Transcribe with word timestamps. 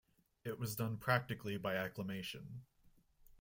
It 0.43 0.57
was 0.57 0.75
done 0.75 0.97
practically 0.97 1.57
by 1.57 1.75
acclamation. 1.75 2.63